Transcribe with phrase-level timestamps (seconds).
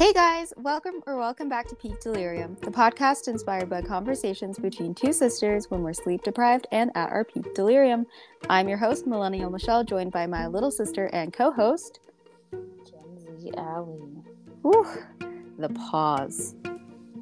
[0.00, 4.94] Hey guys, welcome or welcome back to Peak Delirium, the podcast inspired by conversations between
[4.94, 8.06] two sisters when we're sleep deprived and at our peak delirium.
[8.48, 12.00] I'm your host, Millennial Michelle, joined by my little sister and co host,
[12.50, 13.50] Gen Z.
[14.62, 14.86] Whew,
[15.58, 16.54] the pause.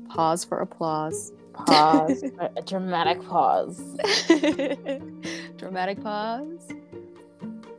[0.09, 1.33] Pause for applause.
[1.55, 2.27] Pause.
[2.57, 3.99] a dramatic pause.
[5.57, 6.69] Dramatic pause.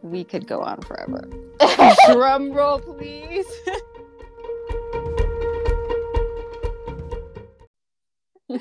[0.01, 1.29] We could go on forever.
[2.11, 3.47] Drum roll, please.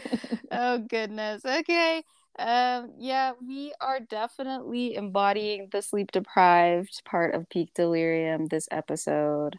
[0.52, 1.44] oh goodness.
[1.44, 2.02] Okay.
[2.38, 9.58] Um yeah, we are definitely embodying the sleep deprived part of peak delirium this episode.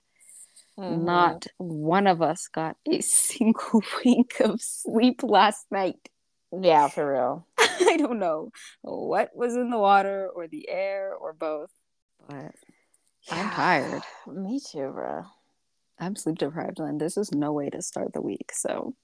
[0.80, 1.04] Mhm.
[1.04, 6.10] Not one of us got a single wink of sleep last night.
[6.52, 7.48] Yeah, for real.
[7.60, 8.50] I don't know
[8.82, 11.70] what was in the water or the air or both,
[12.28, 12.56] but
[13.30, 14.02] I'm tired.
[14.28, 15.26] Me too, bro.
[16.00, 18.52] I'm sleep deprived, and this is no way to start the week.
[18.54, 18.96] So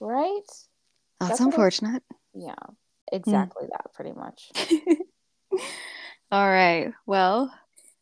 [0.00, 0.40] Right?
[1.20, 2.02] that's, That's what I- unfortunate.
[2.34, 2.54] Yeah.
[3.12, 3.70] Exactly hmm.
[3.70, 4.50] that, pretty much.
[6.32, 6.92] all right.
[7.06, 7.52] Well,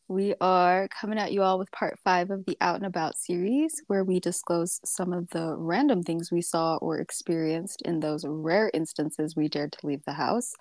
[0.07, 3.81] we are coming at you all with part five of the Out and About series,
[3.87, 8.69] where we disclose some of the random things we saw or experienced in those rare
[8.73, 10.53] instances we dared to leave the house.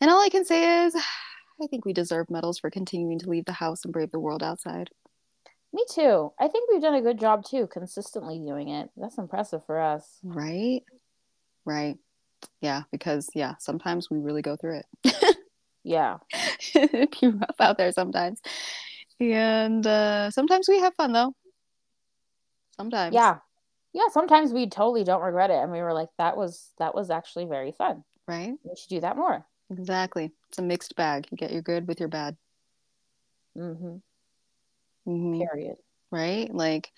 [0.00, 0.94] And all I can say is,
[1.62, 4.42] I think we deserve medals for continuing to leave the house and brave the world
[4.42, 4.88] outside.
[5.72, 6.32] Me too.
[6.38, 8.90] I think we've done a good job too, consistently doing it.
[8.96, 10.18] That's impressive for us.
[10.24, 10.82] Right?
[11.64, 11.96] Right.
[12.60, 15.36] Yeah, because, yeah, sometimes we really go through it.
[15.82, 16.18] Yeah.
[16.74, 18.40] It'd be rough out there sometimes.
[19.20, 21.34] And uh, sometimes we have fun though.
[22.76, 23.14] Sometimes.
[23.14, 23.38] Yeah.
[23.92, 24.08] Yeah.
[24.12, 25.62] Sometimes we totally don't regret it.
[25.62, 28.04] And we were like, that was that was actually very fun.
[28.26, 28.54] Right?
[28.62, 29.44] We should do that more.
[29.70, 30.32] Exactly.
[30.48, 31.28] It's a mixed bag.
[31.30, 32.36] You get your good with your bad.
[33.54, 33.96] hmm
[35.06, 35.38] Mhm.
[35.38, 35.76] Period.
[36.10, 36.52] Right?
[36.52, 36.92] Like,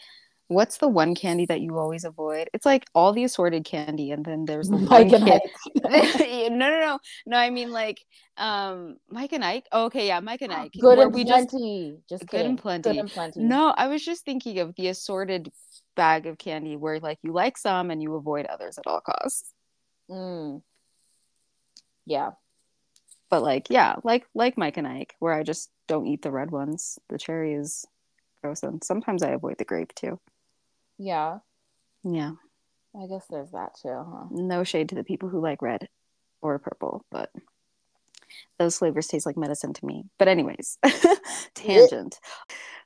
[0.48, 2.48] what's the one candy that you always avoid?
[2.52, 5.24] It's like all the assorted candy, and then there's the Mike and.
[5.24, 5.42] Ike.
[5.84, 7.36] no, no, no, no.
[7.36, 8.00] I mean like,
[8.36, 9.66] um, Mike and Ike.
[9.72, 10.72] Oh, okay, yeah, Mike and Ike.
[10.78, 11.98] Good and we just plenty.
[12.08, 12.90] Just Good and plenty.
[12.90, 13.40] Good and plenty.
[13.40, 15.50] No, I was just thinking of the assorted
[15.94, 19.52] bag of candy where like you like some and you avoid others at all costs.
[20.10, 20.62] Mm.
[22.06, 22.30] Yeah.
[23.30, 26.50] But like, yeah, like like Mike and Ike, where I just don't eat the red
[26.50, 26.98] ones.
[27.08, 27.86] The cherry is
[28.42, 30.18] and sometimes I avoid the grape too.
[30.98, 31.38] Yeah.
[32.04, 32.32] Yeah,
[33.00, 34.24] I guess there's that too, huh?
[34.30, 35.88] no shade to the people who like red
[36.40, 37.30] or purple, but
[38.58, 40.04] those flavors taste like medicine to me.
[40.18, 40.78] But anyways,
[41.54, 42.18] tangent.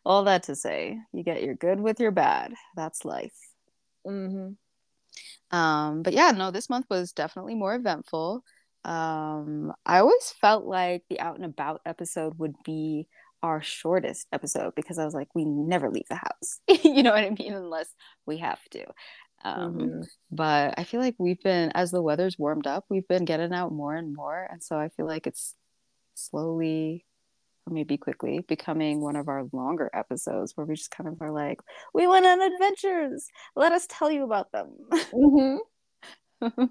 [0.05, 2.53] All that to say, you get your good with your bad.
[2.77, 3.35] That's life.
[4.07, 5.57] Mm-hmm.
[5.57, 8.45] Um, but yeah, no, this month was definitely more eventful.
[8.85, 13.09] Um, I always felt like the out and about episode would be
[13.43, 16.61] our shortest episode because I was like, we never leave the house.
[16.85, 17.55] you know what I mean?
[17.55, 17.89] Unless
[18.27, 18.85] we have to.
[19.45, 20.07] Um, Mhm.
[20.31, 23.73] But I feel like we've been, as the weather's warmed up, we've been getting out
[23.73, 24.49] more and more.
[24.51, 25.55] And so I feel like it's
[26.15, 27.05] slowly,
[27.67, 31.31] or maybe quickly, becoming one of our longer episodes where we just kind of are
[31.33, 31.61] like,
[31.95, 33.29] we went on adventures.
[33.55, 34.73] Let us tell you about them.
[35.13, 35.59] Mhm.
[36.41, 36.71] so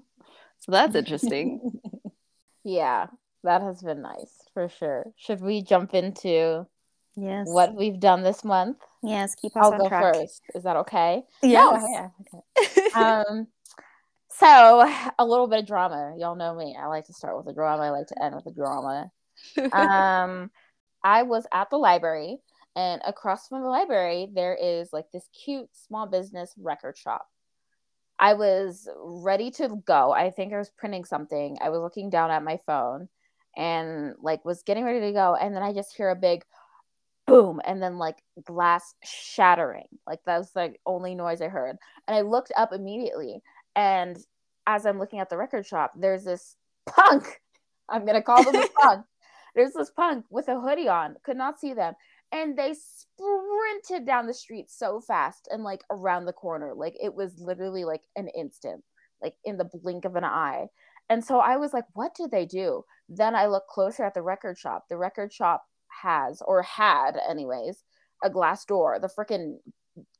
[0.68, 1.80] that's interesting.
[2.64, 3.06] yeah,
[3.44, 5.12] that has been nice for sure.
[5.16, 6.66] Should we jump into
[7.14, 7.46] yes.
[7.46, 8.78] what we've done this month?
[9.02, 9.34] Yes.
[9.34, 10.14] Keep us I'll on go track.
[10.14, 10.40] first.
[10.54, 11.24] Is that okay?
[11.42, 11.82] Yes.
[11.82, 12.08] No, yeah.
[12.58, 12.90] Okay.
[12.94, 13.48] Um,
[14.30, 16.14] so a little bit of drama.
[16.16, 16.74] Y'all know me.
[16.80, 17.82] I like to start with a drama.
[17.82, 19.10] I like to end with a drama.
[19.72, 20.50] um,
[21.04, 22.38] I was at the library,
[22.74, 27.26] and across from the library, there is like this cute small business record shop.
[28.18, 30.12] I was ready to go.
[30.12, 31.58] I think I was printing something.
[31.60, 33.10] I was looking down at my phone
[33.56, 35.34] and like was getting ready to go.
[35.34, 36.44] And then I just hear a big
[37.26, 39.88] boom and then like glass shattering.
[40.06, 41.76] Like that was like only noise I heard.
[42.06, 43.42] And I looked up immediately.
[43.74, 44.16] And
[44.66, 46.56] as I'm looking at the record shop, there's this
[46.86, 47.40] punk.
[47.88, 49.04] I'm gonna call them a punk.
[49.54, 51.94] There's this punk with a hoodie on, could not see them.
[52.32, 56.74] And they sprinted down the street so fast and like around the corner.
[56.74, 58.84] Like it was literally like an instant,
[59.22, 60.66] like in the blink of an eye.
[61.08, 62.84] And so I was like, what did they do?
[63.08, 64.86] Then I look closer at the record shop.
[64.88, 65.64] The record shop
[66.02, 67.84] has, or had, anyways,
[68.22, 68.98] a glass door.
[69.00, 69.58] The freaking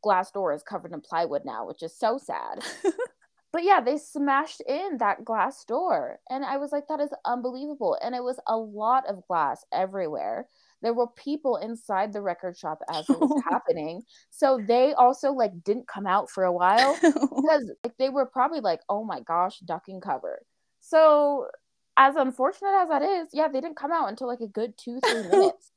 [0.03, 2.65] glass door is covered in plywood now, which is so sad.
[3.53, 6.19] but yeah, they smashed in that glass door.
[6.31, 7.99] And I was like, that is unbelievable.
[8.03, 10.47] And it was a lot of glass everywhere.
[10.83, 14.03] There were people inside the record shop as it was happening.
[14.31, 18.61] So they also like didn't come out for a while because like, they were probably
[18.61, 20.43] like, oh my gosh, ducking cover.
[20.81, 21.47] So
[21.97, 25.01] as unfortunate as that is, yeah, they didn't come out until like a good two,
[25.01, 25.71] three minutes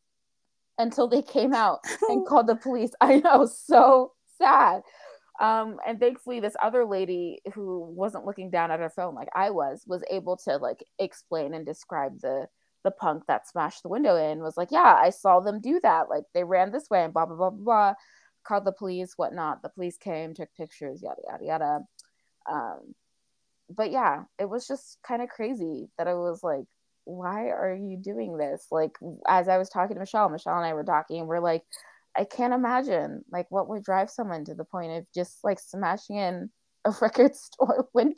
[0.78, 1.80] until they came out
[2.10, 2.92] and called the police.
[3.02, 4.82] I know, so sad.
[5.40, 9.52] Um, and thankfully, this other lady who wasn't looking down at her phone like I
[9.52, 12.48] was was able to like explain and describe the
[12.84, 14.40] the punk that smashed the window in.
[14.40, 16.10] Was like, yeah, I saw them do that.
[16.10, 17.64] Like they ran this way and blah blah blah blah.
[17.64, 17.94] blah.
[18.44, 19.62] Called the police, whatnot.
[19.62, 21.80] The police came, took pictures, yada yada yada.
[22.50, 22.96] Um,
[23.70, 26.66] but yeah, it was just kind of crazy that I was like,
[27.06, 28.68] why are you doing this?
[28.72, 31.64] Like as I was talking to Michelle, Michelle and I were talking, and we're like,
[32.18, 36.18] I can't imagine like what would drive someone to the point of just like smashing
[36.18, 36.50] in
[36.86, 38.16] a record store window.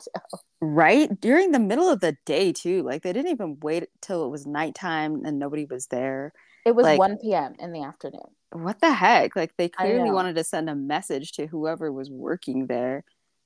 [0.60, 1.20] Right?
[1.20, 2.82] During the middle of the day too.
[2.82, 6.32] Like they didn't even wait till it was nighttime and nobody was there.
[6.64, 7.54] It was Like- 1 p.m.
[7.58, 8.20] in the afternoon.
[8.52, 9.34] What the heck?
[9.34, 13.02] Like they clearly wanted to send a message to whoever was working there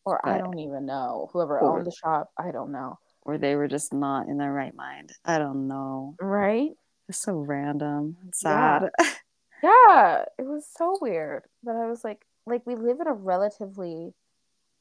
[0.06, 1.28] Or I don't even know.
[1.32, 2.98] Whoever Or- owned the shop, I don't know.
[3.22, 5.10] or they were just not in their right mind.
[5.24, 6.14] I don't know.
[6.20, 6.70] Right?
[7.08, 8.16] It's so random.
[8.28, 8.88] It's sad.
[9.62, 11.42] Yeah, it was so weird.
[11.64, 14.12] But I was like, like we live in a relatively,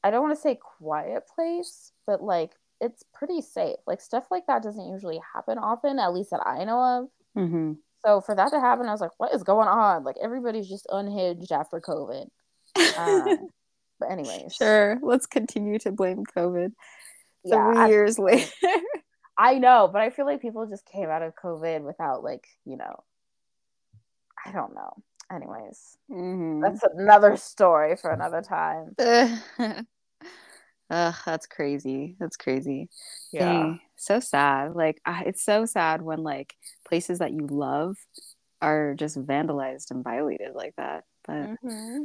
[0.04, 3.78] I don't want to say quiet place, but like it's pretty safe.
[3.86, 7.08] Like stuff like that doesn't usually happen often, at least that I know of.
[7.34, 7.72] hmm
[8.04, 10.04] So for that to happen, I was like, what is going on?
[10.04, 12.28] Like everybody's just unhinged after COVID.
[12.98, 13.48] Um,
[13.98, 14.98] but anyways, sure.
[15.02, 16.72] Let's continue to blame COVID.
[17.44, 18.50] yeah, Three I, years later.
[19.38, 22.76] I know, but I feel like people just came out of COVID without like, you
[22.76, 23.04] know,
[24.44, 24.92] I don't know.
[25.30, 26.62] Anyways, Mhm.
[26.62, 28.94] that's another story for another time.
[30.88, 32.16] Ugh, that's crazy.
[32.20, 32.88] That's crazy.
[33.32, 34.74] Dang, so sad.
[34.76, 36.54] Like I, it's so sad when like
[36.88, 37.96] places that you love
[38.62, 41.04] are just vandalized and violated like that.
[41.26, 42.04] But hmm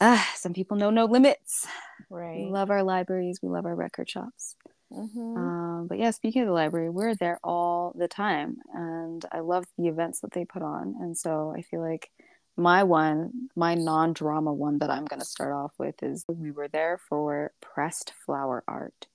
[0.00, 1.66] ah, some people know no limits.
[2.10, 2.36] Right.
[2.36, 3.40] We love our libraries.
[3.42, 4.56] We love our record shops.
[4.90, 9.40] hmm Um, but yeah, speaking of the library, we're there all the time, and I
[9.40, 10.96] love the events that they put on.
[11.00, 12.10] And so I feel like
[12.56, 16.68] my one, my non-drama one that I'm going to start off with is we were
[16.68, 19.06] there for pressed flower art,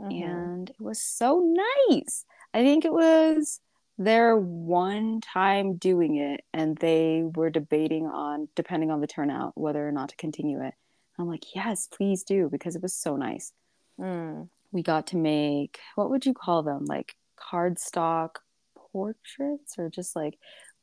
[0.00, 0.46] Mm-hmm.
[0.54, 1.40] and it was so
[1.90, 2.24] nice.
[2.54, 3.60] I think it was
[3.98, 9.86] their one time doing it, and they were debating on, depending on the turnout, whether
[9.86, 10.74] or not to continue it.
[11.18, 13.52] I'm like, yes, please do, because it was so nice
[13.98, 14.48] Mm.
[14.72, 18.36] we got to make what would you call them like cardstock
[18.74, 20.38] portraits or just like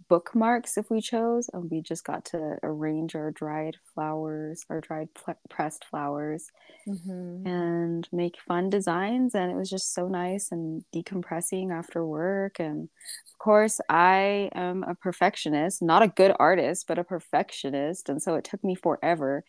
[0.10, 5.10] bookmarks if we chose and we just got to arrange our dried flowers our dried
[5.14, 6.50] pl- pressed flowers
[6.88, 7.46] Mhm.
[7.46, 12.90] and make fun designs and it was just so nice and decompressing after work and
[13.32, 18.36] of course i am a perfectionist not a good artist but a perfectionist and so
[18.36, 19.44] it took me forever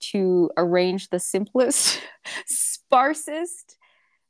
[0.00, 2.00] to arrange the simplest
[2.50, 3.76] sparsest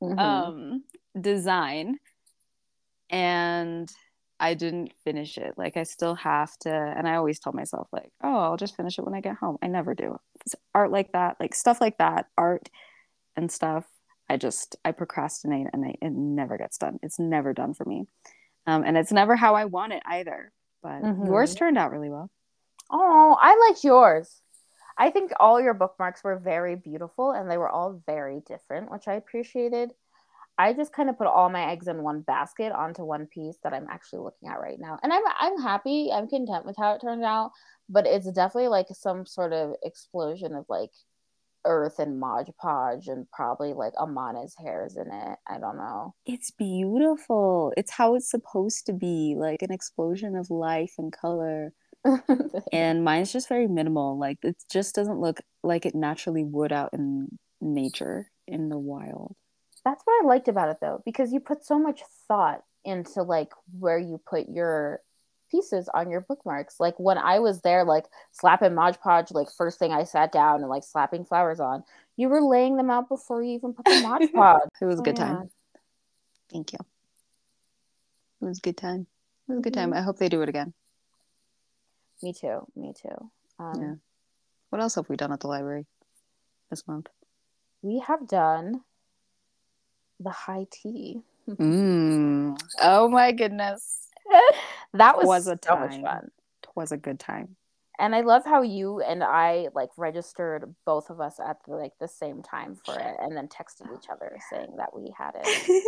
[0.02, 0.18] Mhm.
[0.18, 0.84] um
[1.20, 1.98] design
[3.10, 3.90] and
[4.40, 8.10] i didn't finish it like i still have to and i always tell myself like
[8.22, 11.12] oh i'll just finish it when i get home i never do it's art like
[11.12, 12.68] that like stuff like that art
[13.36, 13.84] and stuff
[14.28, 18.06] i just i procrastinate and I, it never gets done it's never done for me
[18.66, 20.52] um, and it's never how i want it either
[20.82, 21.26] but Mhm.
[21.26, 22.30] yours turned out really well
[22.90, 24.40] Oh, I liked yours.
[24.96, 29.06] I think all your bookmarks were very beautiful and they were all very different, which
[29.06, 29.92] I appreciated.
[30.58, 33.72] I just kind of put all my eggs in one basket onto one piece that
[33.72, 34.98] I'm actually looking at right now.
[35.02, 37.52] And I'm I'm happy, I'm content with how it turned out,
[37.88, 40.90] but it's definitely like some sort of explosion of like
[41.64, 45.38] earth and Mod Podge and probably like Amana's hairs in it.
[45.48, 46.14] I don't know.
[46.26, 51.72] it's beautiful it's how it's supposed to be like an explosion of life and color
[52.72, 56.90] and mine's just very minimal like it just doesn't look like it naturally would out
[56.92, 57.28] in
[57.60, 59.34] nature in the wild
[59.84, 63.52] That's what I liked about it though, because you put so much thought into like
[63.78, 65.00] where you put your
[65.50, 66.78] pieces on your bookmarks.
[66.78, 70.60] Like when I was there, like slapping Mod Podge, like first thing I sat down
[70.60, 71.84] and like slapping flowers on,
[72.16, 74.68] you were laying them out before you even put the Mod Podge.
[74.80, 75.50] it was a good Oh, time
[76.50, 76.78] thank you
[78.40, 79.06] it was a good time
[79.48, 80.72] it was a good time i hope they do it again
[82.22, 82.66] Me too.
[82.74, 83.30] Me too.
[83.60, 83.94] Um, Yeah.
[84.70, 85.86] what else have we done at the library
[86.70, 87.08] this month
[87.82, 88.82] We have done
[90.20, 91.20] the high tea.
[91.48, 92.60] mm.
[92.82, 94.08] oh my goodness
[94.92, 96.02] that was, Was a so much time.
[96.02, 96.28] fun.
[96.74, 97.56] was a good time
[97.98, 101.92] and I love how you and I like registered both of us at the, like
[102.00, 105.84] the same time for it, and then texted each other saying that we had it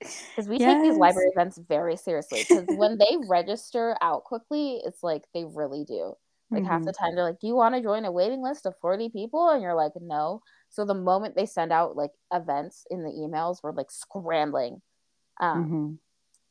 [0.00, 2.44] because we take these library events very seriously.
[2.46, 6.14] Because when they register out quickly, it's like they really do.
[6.50, 6.86] Like half Mhm.
[6.86, 9.48] the time, they're like, "Do you want to join a waiting list of forty people?"
[9.50, 13.62] And you're like, "No." So the moment they send out like events in the emails,
[13.62, 14.82] we're like scrambling.
[15.40, 15.98] Um, Mhm.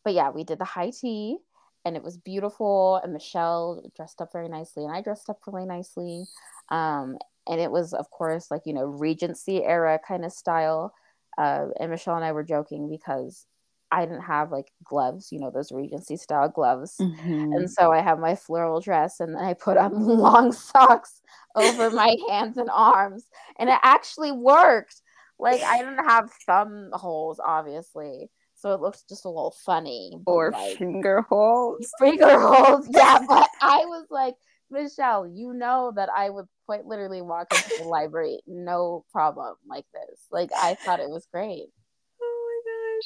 [0.03, 1.37] but yeah, we did the high tea
[1.85, 2.97] and it was beautiful.
[2.97, 6.25] And Michelle dressed up very nicely, and I dressed up really nicely.
[6.69, 10.93] Um, and it was of course like you know Regency era kind of style.
[11.37, 13.45] Uh, and Michelle and I were joking because
[13.91, 16.95] I didn't have like gloves, you know, those Regency style gloves.
[16.99, 17.53] Mm-hmm.
[17.53, 21.21] And so I have my floral dress and then I put on long socks
[21.55, 23.25] over my hands and arms.
[23.57, 25.01] And it actually worked.
[25.39, 28.29] Like I didn't have thumb holes, obviously.
[28.55, 30.13] So it looks just a little funny.
[30.25, 31.89] Or like, finger holes.
[31.99, 33.19] Finger holes, yeah.
[33.27, 34.33] But I was like,
[34.69, 39.85] Michelle, you know that I would quite literally walk into the library, no problem like
[39.93, 40.25] this.
[40.31, 41.67] Like I thought it was great.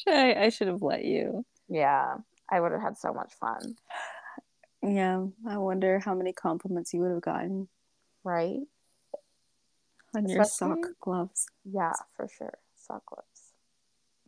[0.07, 1.45] I, I should have let you.
[1.67, 2.15] Yeah.
[2.49, 3.75] I would have had so much fun.
[4.83, 5.25] Yeah.
[5.47, 7.67] I wonder how many compliments you would have gotten.
[8.23, 8.59] Right.
[10.13, 11.47] On Especially, your sock gloves.
[11.63, 12.53] Yeah, for sure.
[12.75, 13.53] Sock gloves.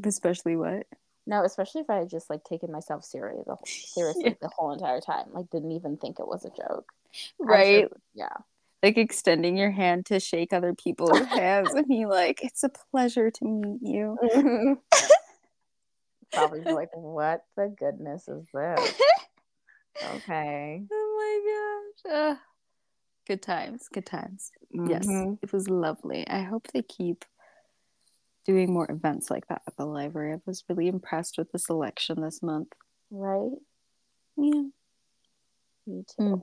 [0.04, 0.88] Especially what?
[1.26, 4.34] No, especially if I had just like taken myself serious the whole, seriously yeah.
[4.42, 5.28] the whole entire time.
[5.32, 6.92] Like didn't even think it was a joke.
[7.40, 7.84] Right.
[7.84, 8.38] Should, yeah.
[8.82, 13.32] Like extending your hand to shake other people's hands and be like, It's a pleasure
[13.32, 14.18] to meet you.
[14.24, 14.74] Mm-hmm.
[16.34, 18.94] Probably like, what the goodness is this?
[20.04, 20.84] okay.
[20.92, 22.14] Oh my gosh.
[22.14, 22.36] Uh,
[23.28, 23.88] good times.
[23.94, 24.52] Good times.
[24.76, 24.90] Mm-hmm.
[24.90, 25.38] Yes.
[25.42, 26.28] It was lovely.
[26.28, 27.24] I hope they keep
[28.46, 30.34] doing more events like that at the library.
[30.34, 32.70] I was really impressed with the selection this month.
[33.10, 33.52] Right?
[34.38, 34.64] Yeah.
[35.86, 36.22] Me too.
[36.22, 36.42] Mm.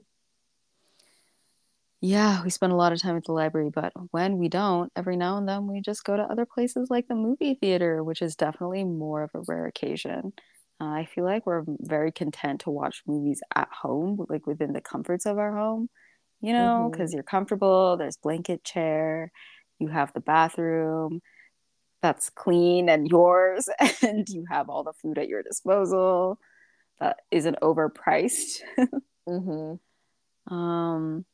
[2.02, 5.16] Yeah, we spend a lot of time at the library, but when we don't, every
[5.16, 8.37] now and then we just go to other places like the movie theater, which is
[8.37, 10.33] definitely more of a rare occasion.
[10.80, 14.80] Uh, I feel like we're very content to watch movies at home, like within the
[14.80, 15.90] comforts of our home,
[16.40, 17.16] you know, because mm-hmm.
[17.19, 19.30] you're comfortable, there's blanket chair,
[19.78, 21.21] you have the bathroom,
[22.02, 23.69] that's clean and yours
[24.02, 26.38] and you have all the food at your disposal
[26.99, 28.61] that isn't overpriced
[29.28, 30.54] mm-hmm.
[30.54, 31.25] um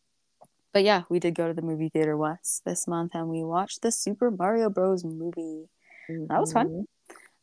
[0.77, 3.81] but yeah we did go to the movie theater once this month and we watched
[3.81, 5.71] the super mario bros movie
[6.07, 6.27] mm-hmm.
[6.27, 6.85] that was fun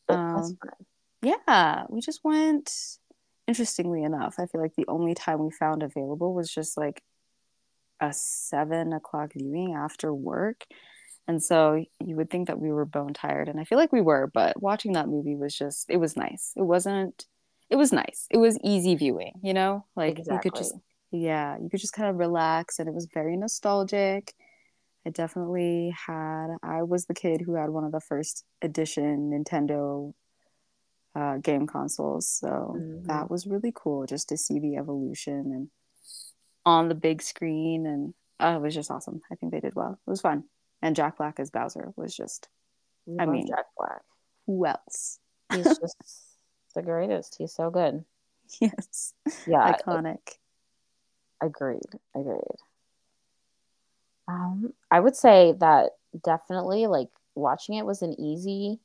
[0.08, 0.56] um, fun
[1.24, 3.00] yeah we just went
[3.48, 7.02] interestingly enough i feel like the only time we found available was just like
[8.00, 10.66] a seven o'clock viewing after work
[11.28, 13.48] and so you would think that we were bone tired.
[13.48, 16.52] And I feel like we were, but watching that movie was just, it was nice.
[16.58, 17.28] It wasn't,
[17.70, 18.28] it was nice.
[18.30, 19.86] It was easy viewing, you know?
[19.96, 20.36] Like exactly.
[20.36, 20.76] you could just,
[21.18, 24.34] yeah, you could just kind of relax and it was very nostalgic.
[25.06, 30.14] I definitely had, I was the kid who had one of the first edition Nintendo
[31.16, 32.28] uh, game consoles.
[32.28, 33.08] So mm-hmm.
[33.08, 35.68] that was really cool just to see the evolution and
[36.66, 37.86] on the big screen.
[37.86, 39.22] And uh, it was just awesome.
[39.32, 40.00] I think they did well.
[40.06, 40.46] It was fun
[40.84, 42.50] and Jack Black as Bowser was just.
[43.06, 44.02] We I mean, Jack Black.
[44.46, 45.18] Who else?
[45.52, 45.96] He's just
[46.76, 47.36] the greatest.
[47.40, 48.04] He's so good.
[48.60, 49.14] Yes.
[49.48, 49.74] Yeah.
[49.74, 50.20] Iconic.
[51.44, 51.82] Agreed.
[52.16, 52.58] Agreed.
[54.28, 55.92] Um, I would say that
[56.24, 58.80] definitely like watching it was an easy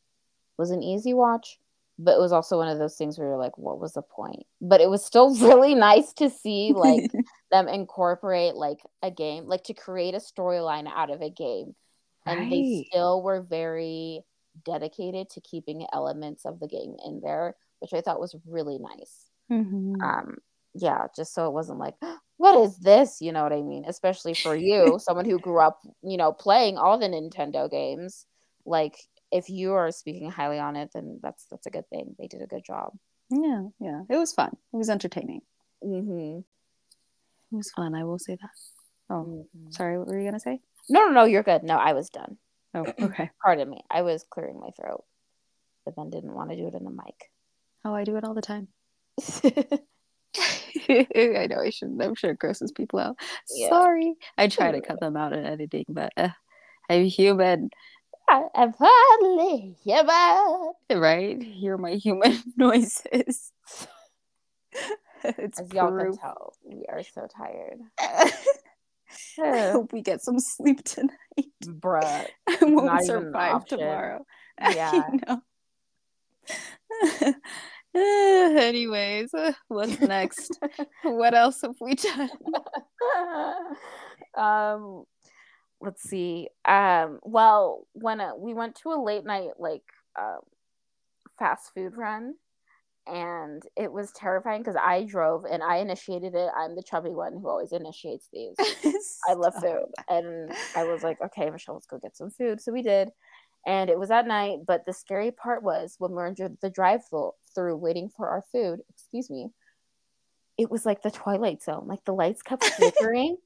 [0.56, 1.60] was an easy watch,
[2.00, 4.44] but it was also one of those things where you're like, what was the point?
[4.60, 7.12] But it was still really nice to see like
[7.52, 11.76] them incorporate like a game, like to create a storyline out of a game
[12.26, 12.50] and right.
[12.50, 14.22] they still were very
[14.64, 19.30] dedicated to keeping elements of the game in there, which I thought was really nice.
[19.50, 20.02] Mm-hmm.
[20.02, 20.38] Um,
[20.74, 21.94] yeah, just so it wasn't like,
[22.38, 23.20] what is this?
[23.20, 23.84] You know what I mean?
[23.86, 28.24] Especially for you, someone who grew up, you know, playing all the Nintendo games.
[28.64, 28.96] Like,
[29.30, 32.16] if you are speaking highly on it, then that's that's a good thing.
[32.18, 32.92] They did a good job.
[33.30, 34.56] Yeah, yeah, it was fun.
[34.72, 35.42] It was entertaining.
[35.84, 36.38] Mm-hmm.
[36.38, 37.94] It was fun.
[37.94, 38.50] I will say that.
[39.10, 39.70] Oh, mm-hmm.
[39.70, 39.98] sorry.
[39.98, 40.60] What were you gonna say?
[40.88, 41.62] No, no, no, you're good.
[41.62, 42.38] No, I was done.
[42.74, 43.30] Oh, okay.
[43.42, 43.82] Pardon me.
[43.90, 45.04] I was clearing my throat,
[45.84, 47.30] but then didn't want to do it in the mic.
[47.84, 48.68] Oh, I do it all the time.
[50.88, 52.02] I know I shouldn't.
[52.02, 53.16] I'm sure it grosses people out.
[53.54, 53.68] Yeah.
[53.68, 54.14] Sorry.
[54.36, 56.30] I try to cut them out in editing, but uh,
[56.88, 57.70] I'm human.
[58.28, 60.72] I am hardly human.
[60.90, 61.42] Right?
[61.42, 63.52] Hear my human noises.
[65.24, 67.78] it's As y'all can tell, we are so tired.
[67.98, 68.32] I
[69.72, 71.14] hope we get some sleep tonight.
[71.64, 72.26] Bruh.
[72.46, 74.24] I won't survive tomorrow.
[74.60, 75.08] Yeah.
[78.56, 79.30] Anyways,
[79.68, 80.58] what's next?
[81.02, 82.30] what else have we done?
[84.36, 85.04] um,
[85.80, 86.48] let's see.
[86.64, 89.82] Um, well, when uh, we went to a late night like
[90.18, 90.40] um,
[91.38, 92.34] fast food run,
[93.06, 96.50] and it was terrifying because I drove and I initiated it.
[96.56, 98.54] I'm the chubby one who always initiates these.
[99.28, 102.70] I love food, and I was like, "Okay, Michelle, let's go get some food." So
[102.70, 103.10] we did,
[103.66, 104.60] and it was at night.
[104.66, 106.70] But the scary part was when we were in the
[107.58, 108.80] drive-through waiting for our food.
[108.88, 109.50] Excuse me.
[110.56, 111.86] It was like the Twilight Zone.
[111.86, 113.36] Like the lights kept flickering,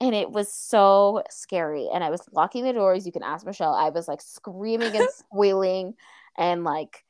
[0.00, 1.88] and it was so scary.
[1.92, 3.06] And I was locking the doors.
[3.06, 3.74] You can ask Michelle.
[3.74, 5.94] I was like screaming and squealing,
[6.38, 7.04] and like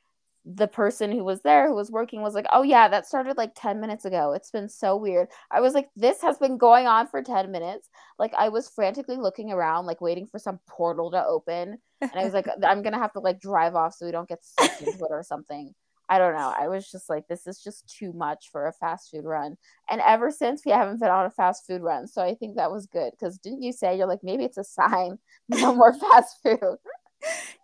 [0.45, 3.53] the person who was there who was working was like, "Oh yeah, that started like
[3.55, 4.33] 10 minutes ago.
[4.33, 7.91] It's been so weird." I was like, "This has been going on for 10 minutes."
[8.19, 12.25] Like I was frantically looking around like waiting for some portal to open, and I
[12.25, 14.81] was like, "I'm going to have to like drive off so we don't get sucked
[14.81, 15.75] into it or something."
[16.13, 16.53] I don't know.
[16.61, 19.57] I was just like, this is just too much for a fast food run.
[19.89, 22.07] And ever since, we haven't been on a fast food run.
[22.07, 23.13] So I think that was good.
[23.13, 26.77] Because didn't you say you're like, maybe it's a sign, no more fast food?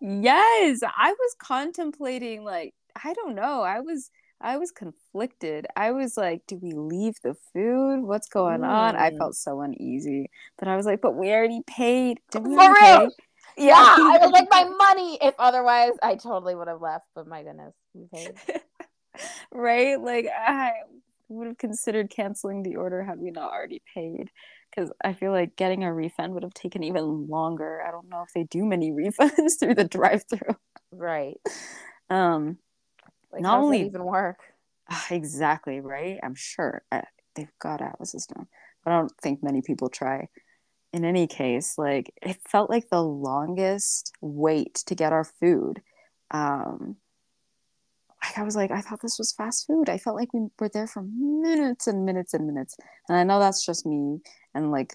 [0.00, 0.81] yes.
[0.83, 2.73] I was contemplating, like,
[3.05, 3.61] I don't know.
[3.61, 4.11] I was.
[4.40, 5.67] I was conflicted.
[5.75, 8.05] I was like, do we leave the food?
[8.05, 8.69] What's going mm.
[8.69, 8.95] on?
[8.95, 9.19] I mm.
[9.19, 12.21] felt so uneasy But I was like, but we already paid.
[12.31, 13.09] Did we For real?
[13.09, 13.17] Pay?
[13.59, 15.19] Yeah, I was like my money.
[15.21, 17.07] If otherwise, I totally would have left.
[17.15, 17.75] But my goodness,
[19.53, 20.00] right?
[20.00, 20.73] Like I
[21.29, 24.31] would have considered canceling the order had we not already paid.
[24.71, 27.83] Because I feel like getting a refund would have taken even longer.
[27.87, 30.57] I don't know if they do many refunds through the drive-through.
[30.93, 31.38] Right.
[32.11, 32.59] Um,
[33.33, 34.41] like, not only even work.
[35.11, 36.19] Exactly right.
[36.23, 37.03] I'm sure uh,
[37.35, 38.47] they've got out a system,
[38.85, 40.29] but I don't think many people try
[40.92, 45.83] in any case, like it felt like the longest wait to get our food.
[46.30, 46.97] Um,
[48.23, 49.88] like I was like, I thought this was fast food.
[49.88, 52.76] I felt like we were there for minutes and minutes and minutes.
[53.09, 54.21] And I know that's just me
[54.54, 54.95] and like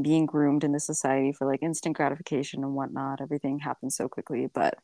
[0.00, 3.20] being groomed in the society for like instant gratification and whatnot.
[3.20, 4.78] Everything happens so quickly, but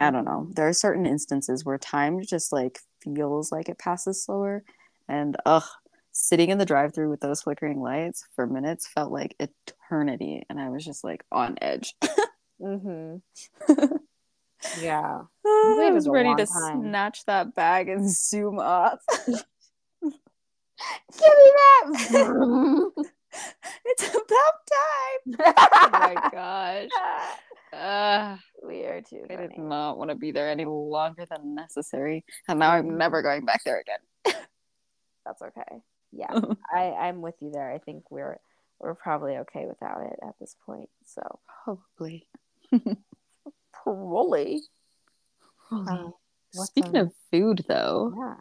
[0.00, 0.48] I don't know.
[0.54, 4.64] There are certain instances where time just like feels like it passes slower.
[5.08, 5.64] And ugh,
[6.14, 10.60] sitting in the drive through with those flickering lights for minutes felt like eternity and
[10.60, 11.94] i was just like on edge.
[12.62, 13.16] Mm-hmm.
[14.80, 15.22] yeah.
[15.44, 16.82] I was ready to time.
[16.82, 19.00] snatch that bag and zoom off.
[19.26, 19.40] Give
[21.20, 21.50] me
[22.10, 22.92] that!
[23.84, 25.54] It's about time!
[25.66, 26.90] Oh my gosh.
[27.72, 32.24] Uh, we are too i did not want to be there any longer than necessary
[32.46, 34.36] and now i'm never going back there again.
[35.26, 35.82] That's okay
[36.14, 36.40] yeah,
[36.74, 37.70] I I'm with you there.
[37.70, 38.38] I think we're
[38.78, 40.88] we're probably okay without it at this point.
[41.06, 42.26] So probably,
[43.84, 44.62] probably.
[45.70, 46.10] Uh,
[46.52, 48.34] Speaking of food, though, yeah.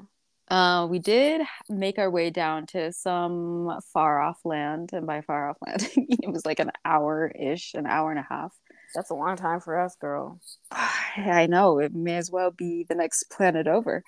[0.50, 5.50] Uh, we did make our way down to some far off land, and by far
[5.50, 8.54] off land, it was like an hour ish, an hour and a half.
[8.94, 10.40] That's a long time for us, girl.
[10.72, 14.04] I know it may as well be the next planet over.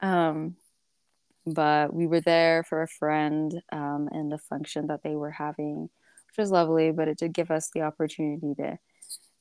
[0.00, 0.56] Um,
[1.54, 5.82] but we were there for a friend um, and the function that they were having,
[5.82, 6.90] which was lovely.
[6.92, 8.78] But it did give us the opportunity to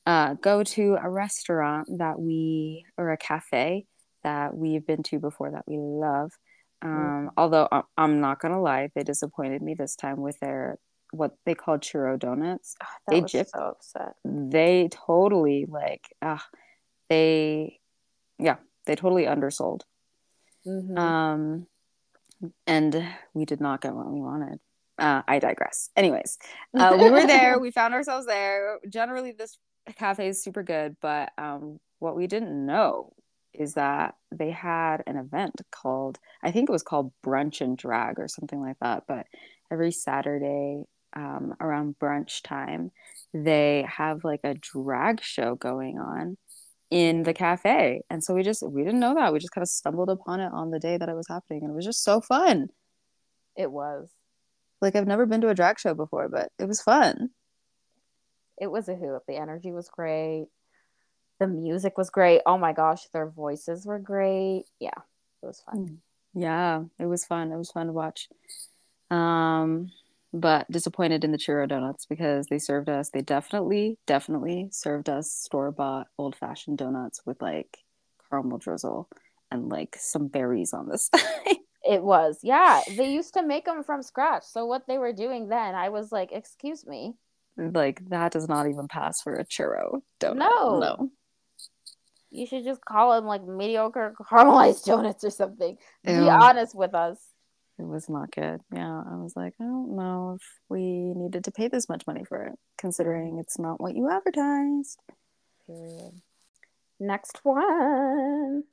[0.05, 3.85] uh, go to a restaurant that we, or a cafe
[4.23, 6.31] that we've been to before that we love.
[6.81, 7.29] Um, mm.
[7.37, 7.67] Although
[7.97, 10.77] I'm not gonna lie, they disappointed me this time with their
[11.11, 12.75] what they called churro donuts.
[12.83, 14.15] Oh, they was so upset.
[14.25, 16.39] They totally like, uh,
[17.09, 17.79] they,
[18.37, 19.83] yeah, they totally undersold.
[20.65, 20.97] Mm-hmm.
[20.97, 21.67] Um,
[22.65, 24.59] and we did not get what we wanted.
[24.99, 25.89] Uh, I digress.
[25.95, 26.37] Anyways,
[26.77, 27.59] uh, we were there.
[27.59, 28.79] We found ourselves there.
[28.89, 29.57] Generally, this
[29.95, 33.13] cafe is super good, but um, what we didn't know
[33.53, 38.19] is that they had an event called, I think it was called Brunch and Drag
[38.19, 39.03] or something like that.
[39.07, 39.25] But
[39.71, 40.83] every Saturday
[41.15, 42.91] um, around brunch time,
[43.33, 46.37] they have like a drag show going on
[46.89, 48.01] in the cafe.
[48.09, 49.33] And so we just we didn't know that.
[49.33, 51.71] We just kind of stumbled upon it on the day that it was happening and
[51.71, 52.69] it was just so fun.
[53.55, 54.09] It was.
[54.81, 57.29] Like I've never been to a drag show before, but it was fun.
[58.59, 59.21] It was a hoot.
[59.27, 60.47] The energy was great.
[61.39, 62.41] The music was great.
[62.45, 64.65] Oh my gosh, their voices were great.
[64.79, 64.97] Yeah,
[65.43, 65.77] it was fun.
[65.77, 65.97] Mm.
[66.33, 67.51] Yeah, it was fun.
[67.51, 68.27] It was fun to watch.
[69.09, 69.91] Um
[70.33, 75.31] but disappointed in the churro donuts because they served us they definitely definitely served us
[75.31, 77.77] store bought old fashioned donuts with like
[78.29, 79.09] caramel drizzle
[79.51, 81.57] and like some berries on the side.
[81.89, 85.47] It was yeah they used to make them from scratch so what they were doing
[85.47, 87.13] then i was like excuse me.
[87.59, 90.79] Like that does not even pass for a churro donut no.
[90.79, 91.11] no.
[92.29, 95.77] You should just call them like mediocre caramelized donuts or something.
[96.03, 96.19] Ew.
[96.19, 97.17] be honest with us
[97.79, 98.59] it was not good.
[98.73, 100.81] Yeah, I was like, I don't know if we
[101.15, 104.99] needed to pay this much money for it, considering it's not what you advertised.
[105.67, 106.21] Period.
[106.99, 108.63] Next one.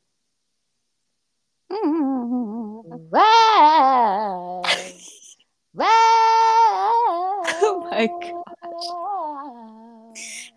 [1.70, 2.82] Mm.
[3.10, 4.62] Wow.
[5.74, 5.86] wow.
[7.56, 8.24] Oh my god.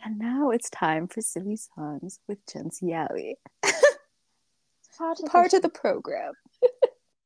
[0.06, 3.38] And now it's time for silly songs with Jency Alley.
[4.98, 6.34] Part, of, Part the- of the program.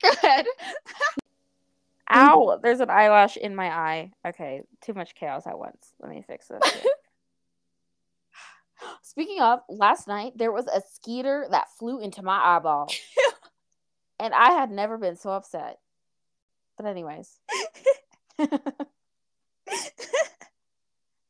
[0.01, 0.45] Good.
[2.13, 2.35] Ow.
[2.35, 4.11] Oh, there's an eyelash in my eye.
[4.27, 5.93] Okay, too much chaos at once.
[6.01, 6.61] Let me fix this.
[9.01, 12.91] Speaking of, last night there was a skeeter that flew into my eyeball.
[14.19, 15.77] and I had never been so upset.
[16.77, 17.39] But anyways.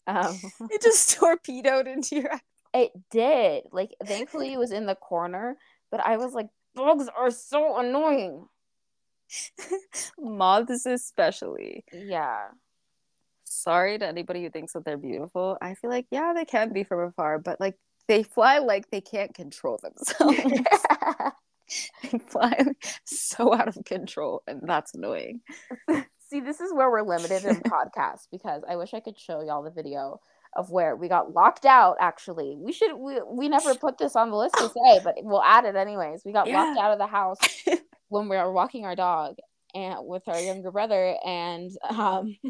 [0.07, 0.37] um,
[0.69, 2.39] it just torpedoed into your eye.
[2.73, 3.63] It did.
[3.71, 5.57] Like thankfully it was in the corner,
[5.91, 8.47] but I was like, bugs are so annoying.
[10.19, 11.85] Moths especially.
[11.91, 12.47] Yeah.
[13.43, 15.57] Sorry to anybody who thinks that they're beautiful.
[15.61, 17.75] I feel like yeah, they can be from afar, but like
[18.07, 20.37] they fly like they can't control themselves.
[22.03, 22.65] they fly
[23.05, 25.41] so out of control, and that's annoying.
[26.29, 29.63] See, this is where we're limited in podcasts because I wish I could show y'all
[29.63, 30.19] the video
[30.55, 34.29] of where we got locked out actually we should we, we never put this on
[34.31, 36.61] the list to say but we'll add it anyways we got yeah.
[36.61, 37.37] locked out of the house
[38.11, 39.35] when we were walking our dog
[39.73, 42.35] and with our younger brother and um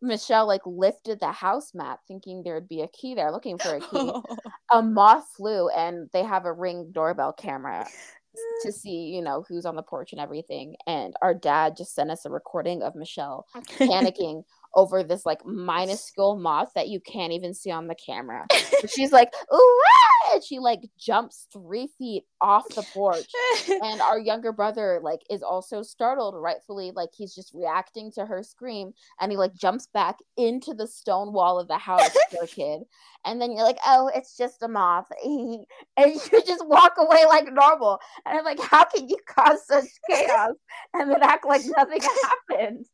[0.00, 3.80] Michelle like lifted the house mat thinking there'd be a key there looking for a
[3.80, 4.12] key.
[4.72, 7.84] a moth flew and they have a ring doorbell camera
[8.62, 10.76] to see, you know, who's on the porch and everything.
[10.86, 16.36] And our dad just sent us a recording of Michelle panicking over this like minuscule
[16.36, 18.46] moth that you can't even see on the camera.
[18.88, 20.08] she's like, ooh, ah!
[20.34, 23.26] and she like jumps three feet off the porch.
[23.68, 28.42] and our younger brother like is also startled, rightfully, like he's just reacting to her
[28.42, 32.46] scream, and he like jumps back into the stone wall of the house for a
[32.46, 32.82] kid.
[33.24, 35.06] And then you're like, oh, it's just a moth.
[35.24, 37.98] and you just walk away like normal.
[38.24, 40.54] And I'm like, how can you cause such chaos
[40.94, 42.00] and then act like nothing
[42.48, 42.86] happened?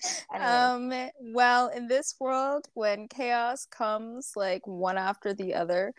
[0.38, 5.92] Um, well, in this world, when chaos comes like one after the other,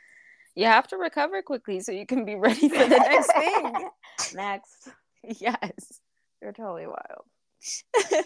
[0.55, 3.89] you have to recover quickly so you can be ready for the next thing.
[4.35, 4.89] Next.
[5.37, 5.99] Yes.
[6.41, 8.23] You're totally wild.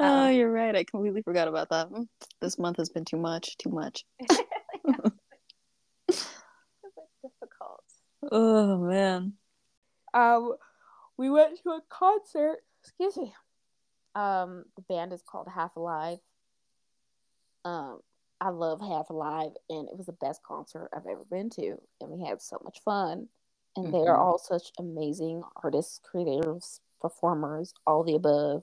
[0.00, 0.74] oh, um, you're right.
[0.74, 1.88] I completely forgot about that.
[2.40, 3.56] This month has been too much.
[3.58, 4.04] Too much.
[7.22, 7.84] difficult.
[8.32, 9.34] Oh man.
[10.12, 10.54] Um,
[11.16, 12.58] we went to a concert.
[12.82, 13.32] Excuse me.
[14.14, 16.18] Um, the band is called Half Alive.
[17.64, 18.00] Um,
[18.40, 22.10] I love Half Alive, and it was the best concert I've ever been to, and
[22.10, 23.28] we had so much fun.
[23.76, 23.92] And mm-hmm.
[23.92, 24.22] they are mm-hmm.
[24.22, 28.62] all such amazing artists, creators, performers, all the above.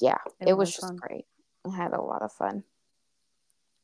[0.00, 0.96] Yeah, it, it was, was just fun.
[0.96, 1.24] great.
[1.66, 2.62] I had a lot of fun.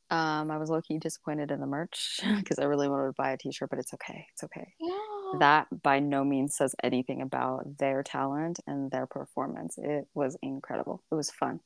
[0.09, 3.37] Um, I was lucky disappointed in the merch because I really wanted to buy a
[3.37, 4.27] T-shirt, but it's okay.
[4.33, 4.73] It's okay.
[4.79, 5.22] Yeah.
[5.39, 9.77] That by no means says anything about their talent and their performance.
[9.77, 11.03] It was incredible.
[11.11, 11.59] It was fun.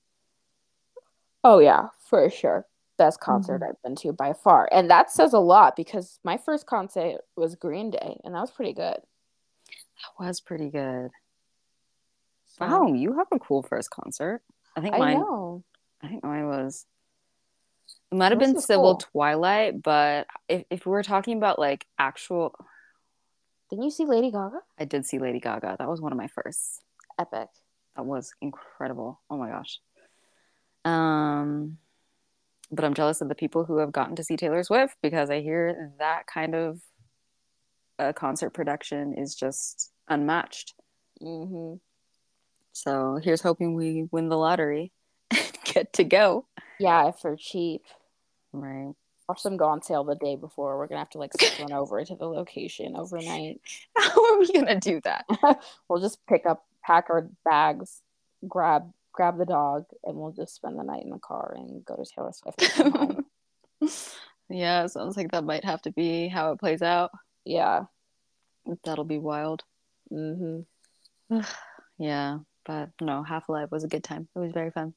[1.43, 2.65] Oh yeah, for sure.
[2.97, 3.69] Best concert mm-hmm.
[3.69, 7.55] I've been to by far, and that says a lot because my first concert was
[7.55, 8.97] Green Day, and that was pretty good.
[8.97, 11.11] That was pretty good.
[12.47, 14.41] So, wow, you have a cool first concert.
[14.75, 15.17] I think mine.
[15.17, 15.59] I,
[16.01, 16.87] I think mine was
[18.11, 19.09] it might have been Civil cool.
[19.11, 22.55] Twilight, but if, if we are talking about like actual
[23.69, 24.59] Didn't you see Lady Gaga?
[24.79, 25.75] I did see Lady Gaga.
[25.79, 26.81] That was one of my first.
[27.19, 27.49] Epic.
[27.95, 29.19] That was incredible.
[29.29, 29.79] Oh my gosh.
[30.85, 31.77] Um
[32.71, 35.41] but I'm jealous of the people who have gotten to see Taylor Swift because I
[35.41, 36.81] hear that kind of
[37.97, 40.73] a concert production is just unmatched.
[41.21, 41.75] Mm-hmm.
[42.73, 44.91] So here's hoping we win the lottery
[45.31, 46.45] and get to go.
[46.79, 47.83] Yeah, for cheap.
[48.51, 48.93] Right.
[49.27, 50.77] Watch them go on sale the day before.
[50.77, 53.61] We're gonna have to like run over to the location overnight.
[53.97, 55.25] How are we gonna do that?
[55.89, 58.01] we'll just pick up, pack our bags,
[58.47, 61.95] grab grab the dog, and we'll just spend the night in the car and go
[61.95, 62.61] to Taylor Swift.
[64.49, 67.11] yeah, sounds like that might have to be how it plays out.
[67.43, 67.85] Yeah,
[68.85, 69.63] that'll be wild.
[70.11, 71.39] Mm-hmm.
[71.97, 74.27] yeah, but no, Half Alive was a good time.
[74.35, 74.93] It was very fun.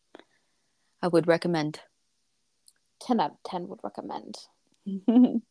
[1.03, 1.81] I would recommend.
[3.01, 4.37] 10 out of 10 would recommend.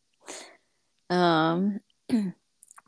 [1.10, 1.80] um,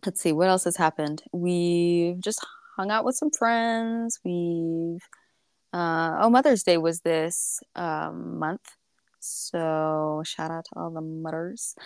[0.04, 1.22] let's see, what else has happened?
[1.32, 2.44] We've just
[2.76, 4.20] hung out with some friends.
[4.24, 5.02] We've,
[5.72, 8.76] uh, oh, Mother's Day was this um, month.
[9.20, 11.76] So shout out to all the mothers.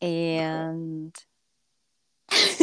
[0.00, 1.14] And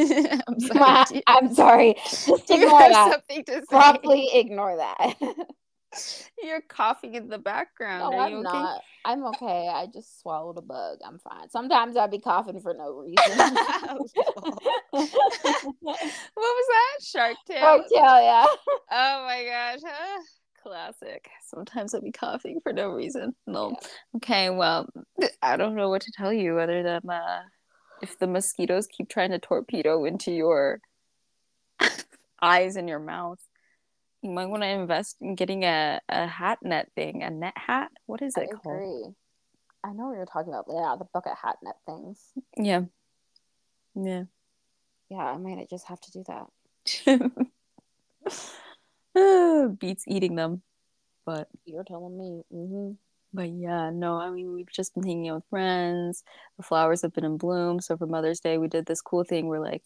[0.48, 1.24] I'm sorry.
[1.28, 1.96] I'm sorry.
[2.04, 3.12] Just ignore that.
[3.12, 3.66] Something to say.
[3.70, 5.16] Promptly ignore that.
[6.44, 8.12] You're coughing in the background.
[8.12, 8.44] No, Are I'm okay?
[8.44, 8.82] not.
[9.06, 9.70] I'm okay.
[9.72, 11.00] I just swallowed a bug.
[11.06, 11.50] I'm fine.
[11.50, 13.16] Sometimes I'd be coughing for no reason.
[14.92, 15.12] what
[16.36, 17.04] was that?
[17.04, 17.60] Shark Tale.
[17.60, 18.46] Shark Tale, yeah.
[18.92, 19.80] Oh my gosh.
[19.86, 20.22] Huh?
[20.64, 21.30] Classic.
[21.44, 23.36] Sometimes I'd be coughing for no reason.
[23.46, 23.72] No.
[23.72, 23.88] Yeah.
[24.16, 24.90] Okay, well,
[25.42, 27.44] I don't know what to tell you other than uh,
[28.02, 30.80] if the mosquitoes keep trying to torpedo into your
[32.42, 33.40] eyes and your mouth
[34.26, 37.92] You might want to invest in getting a, a hat net thing, a net hat.
[38.08, 38.76] What is it I called?
[38.78, 39.14] agree.
[39.84, 40.66] I know what you're talking about.
[40.68, 42.32] Yeah, the bucket hat net things.
[42.58, 42.86] Yeah.
[43.94, 44.24] Yeah.
[45.12, 47.46] Yeah, I might just have to do that.
[49.80, 50.64] Beats eating them.
[51.24, 52.42] But You're telling me.
[52.52, 52.94] Mm-hmm.
[53.32, 56.24] but yeah, no, I mean we've just been hanging out with friends.
[56.58, 57.80] The flowers have been in bloom.
[57.80, 59.84] So for Mother's Day we did this cool thing where like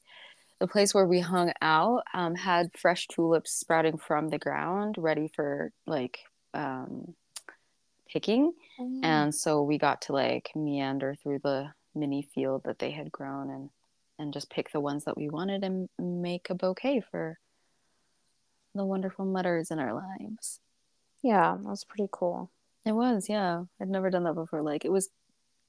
[0.60, 5.30] the place where we hung out um, had fresh tulips sprouting from the ground, ready
[5.34, 6.20] for like
[6.54, 7.16] um,
[8.08, 8.54] picking.
[8.80, 9.00] Mm.
[9.04, 13.50] And so we got to like meander through the mini field that they had grown
[13.50, 13.70] and
[14.20, 17.40] and just pick the ones that we wanted and make a bouquet for
[18.76, 20.60] the wonderful mothers in our lives.
[21.24, 22.52] yeah, that was pretty cool.
[22.86, 23.64] It was, yeah.
[23.80, 24.62] I'd never done that before.
[24.62, 25.10] Like it was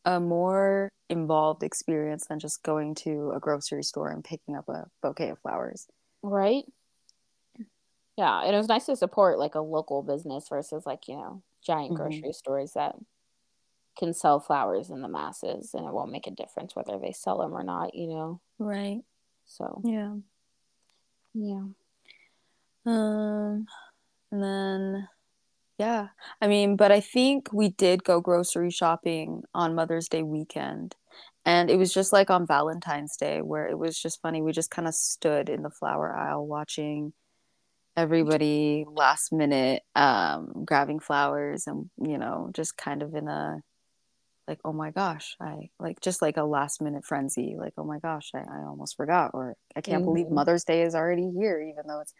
[0.04, 4.86] a more involved experience than just going to a grocery store and picking up a
[5.02, 5.86] bouquet of flowers.
[6.22, 6.64] Right?
[8.16, 11.42] Yeah, and it was nice to support like a local business versus like, you know,
[11.62, 11.96] giant Mhm.
[11.96, 12.96] grocery stores that
[13.98, 17.38] can sell flowers in the masses and it won't make a difference whether they sell
[17.38, 18.40] them or not, you know.
[18.58, 19.02] Right.
[19.46, 20.16] So, Yeah.
[21.34, 21.64] yeah.
[22.86, 23.66] Um
[24.32, 25.08] and then
[25.80, 26.08] yeah.
[26.42, 30.94] I mean, but I think we did go grocery shopping on Mother's Day weekend.
[31.46, 34.42] And it was just like on Valentine's Day where it was just funny.
[34.42, 37.14] We just kind of stood in the flower aisle watching
[37.96, 43.60] everybody last minute um grabbing flowers and you know, just kind of in a
[44.48, 47.98] like oh my gosh i like just like a last minute frenzy like oh my
[48.00, 50.34] gosh i, I almost forgot or i can't believe Mhm.
[50.34, 52.14] mother's day is already here even though it's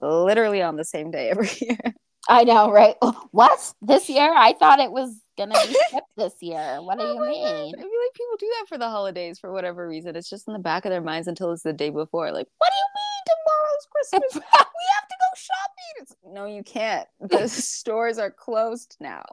[0.00, 1.94] literally on the same day every year
[2.28, 2.96] I know, right?
[3.32, 3.74] What?
[3.82, 4.32] This year?
[4.34, 5.54] I thought it was to be
[5.88, 6.78] skipped this year.
[6.80, 7.72] What do Oh you mean?
[7.72, 10.48] gosh, i feel like people do that for the holidays for whatever reason it's just
[10.48, 12.88] in the back of their minds until it's the day before like what do you
[12.96, 18.30] mean tomorrow's christmas we have to go shopping it's, no you can't the stores are
[18.30, 19.24] closed now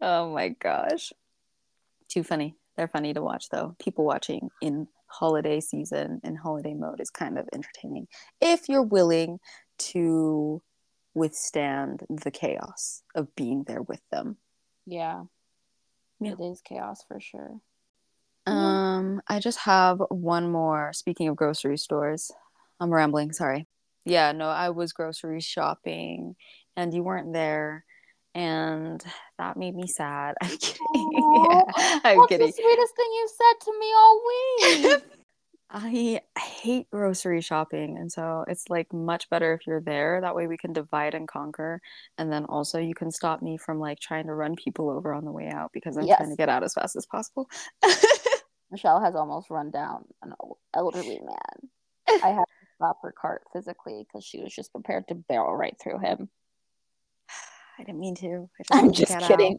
[0.00, 1.12] oh my gosh
[2.08, 7.00] too funny they're funny to watch though people watching in holiday season and holiday mode
[7.00, 8.06] is kind of entertaining
[8.40, 9.38] if you're willing
[9.78, 10.62] to
[11.18, 14.36] withstand the chaos of being there with them
[14.86, 15.24] Yeah.
[16.20, 16.32] Yeah.
[16.32, 17.60] It is chaos for sure.
[18.46, 20.92] Um, I just have one more.
[20.94, 22.30] Speaking of grocery stores,
[22.80, 23.32] I'm rambling.
[23.32, 23.66] Sorry.
[24.04, 26.34] Yeah, no, I was grocery shopping,
[26.74, 27.84] and you weren't there,
[28.34, 29.04] and
[29.38, 30.34] that made me sad.
[30.42, 30.80] I'm kidding.
[30.94, 32.46] Aw, Yeah, I'm What's kidding.
[32.46, 35.17] the sweetest thing you've said to me all week?
[35.70, 40.18] I hate grocery shopping, and so it's like much better if you're there.
[40.20, 41.82] That way we can divide and conquer,
[42.16, 45.26] and then also you can stop me from like trying to run people over on
[45.26, 47.50] the way out because I'm trying to get out as fast as possible.
[48.70, 50.32] Michelle has almost run down an
[50.74, 51.70] elderly man.
[52.24, 55.76] I had to stop her cart physically because she was just prepared to barrel right
[55.82, 56.30] through him.
[57.78, 58.48] I didn't mean to.
[58.72, 59.58] I I'm wanted just kidding.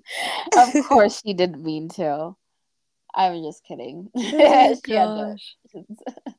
[0.58, 2.36] of course, she didn't mean to.
[3.16, 4.10] I'm just kidding.
[4.90, 5.36] Oh.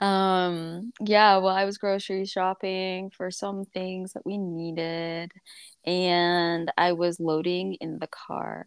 [0.00, 5.30] Um, yeah, well, I was grocery shopping for some things that we needed,
[5.86, 8.66] and I was loading in the car.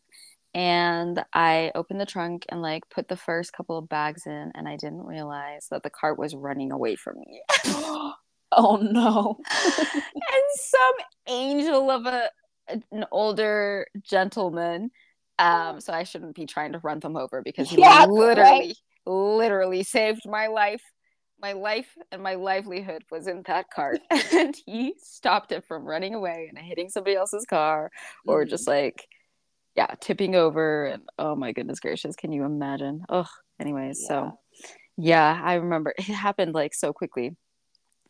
[0.54, 4.65] And I opened the trunk and like put the first couple of bags in, and
[4.65, 7.41] I didn't realize that the cart was running away from me.
[8.54, 9.38] oh no.
[9.50, 10.94] and some
[11.28, 12.30] angel of a
[12.91, 14.89] an older gentleman
[15.39, 19.84] um so i shouldn't be trying to run them over because he Yeah, literally literally
[19.84, 20.82] saved my life.
[21.41, 24.00] My life and my livelihood was in that cart
[24.34, 27.91] and he stopped it from running away and hitting somebody else's car
[28.26, 28.50] or Mhm.
[28.50, 29.06] just like
[29.76, 33.04] yeah tipping over and oh my goodness gracious can you imagine?
[33.10, 33.28] Oh
[33.60, 34.32] anyways so
[34.98, 37.36] yeah i remember it happened like so quickly.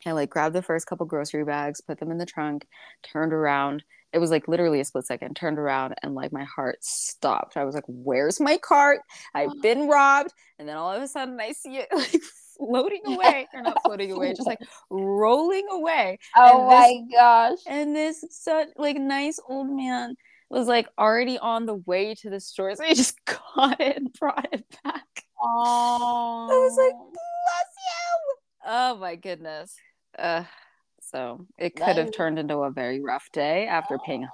[0.06, 2.68] I like grabbed the first couple grocery bags, put them in the trunk,
[3.02, 3.84] turned around.
[4.16, 7.58] It was like literally a split second, turned around, and like my heart stopped.
[7.58, 9.02] I was like, Where's my cart?
[9.34, 10.32] I've been robbed.
[10.58, 12.22] And then all of a sudden I see it like
[12.58, 16.18] floating away, or not floating away, just like rolling away.
[16.38, 17.58] Oh And this- my gosh.
[17.68, 20.16] And this such like nice old man
[20.50, 22.74] was like already on the way to the store.
[22.76, 25.04] So he just caught it and brought it back.
[25.42, 26.48] Oh.
[26.50, 28.36] I was like, bless you.
[28.68, 29.76] Oh my goodness.
[30.18, 30.44] Uh,
[31.12, 34.28] so it could have turned into a very rough day after paying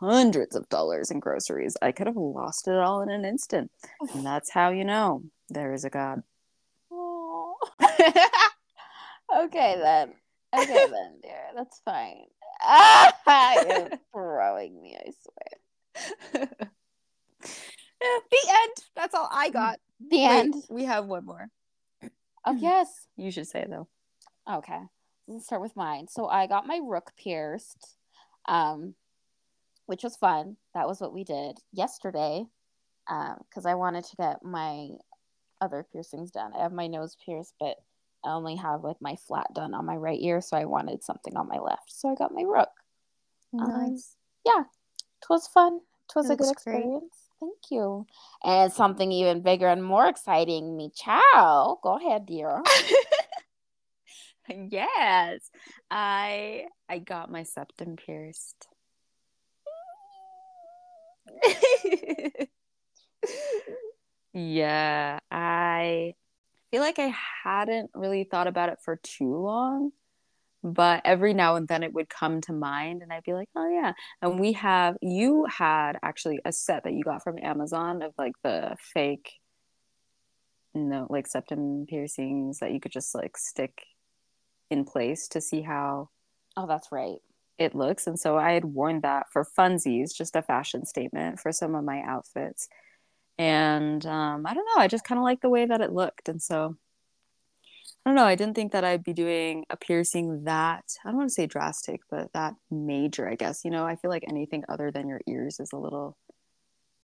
[0.00, 1.76] hundreds of dollars in groceries.
[1.80, 3.70] I could have lost it all in an instant.
[4.14, 6.22] And that's how you know there is a God.
[9.34, 10.12] Okay then.
[10.54, 11.40] Okay then, dear.
[11.56, 12.26] That's fine.
[12.60, 13.12] Ah,
[13.66, 16.48] you're throwing me, I swear.
[18.00, 18.74] the end.
[18.94, 19.80] That's all I got.
[20.10, 20.54] The Wait, end.
[20.68, 21.48] we have one more.
[22.44, 23.06] Oh yes.
[23.16, 23.88] You should say though.
[24.50, 24.80] Okay.
[25.28, 26.08] Let's start with mine.
[26.08, 27.96] So I got my rook pierced,
[28.46, 28.94] um,
[29.86, 30.56] which was fun.
[30.74, 32.44] That was what we did yesterday,
[33.06, 34.88] because um, I wanted to get my
[35.60, 36.52] other piercings done.
[36.56, 37.76] I have my nose pierced, but
[38.24, 41.36] I only have like my flat done on my right ear, so I wanted something
[41.36, 41.92] on my left.
[41.92, 42.70] So I got my rook.
[43.58, 44.16] Um, nice.
[44.46, 45.76] Um, yeah, it was fun.
[45.76, 46.90] It was it a good experience.
[46.90, 47.40] Great.
[47.40, 48.06] Thank you.
[48.44, 51.78] And something even bigger and more exciting, me chow.
[51.82, 52.62] Go ahead, dear.
[54.70, 55.50] yes.
[55.90, 58.68] I I got my septum pierced.
[64.32, 66.14] yeah, I
[66.70, 69.92] feel like I hadn't really thought about it for too long,
[70.64, 73.68] but every now and then it would come to mind and I'd be like, oh
[73.70, 73.92] yeah.
[74.22, 78.34] And we have, you had actually a set that you got from Amazon of like
[78.42, 79.32] the fake,
[80.74, 83.82] no, like septum piercings that you could just like stick
[84.72, 86.08] in place to see how.
[86.56, 87.18] Oh, that's right.
[87.58, 88.06] It looks.
[88.06, 91.84] And so I had worn that for funsies, just a fashion statement for some of
[91.84, 92.68] my outfits
[93.38, 94.82] and um, I don't know.
[94.82, 96.76] I just kind of like the way that it looked, and so
[98.04, 98.24] I don't know.
[98.24, 101.46] I didn't think that I'd be doing a piercing that I don't want to say
[101.46, 103.28] drastic, but that major.
[103.28, 103.84] I guess you know.
[103.84, 106.16] I feel like anything other than your ears is a little,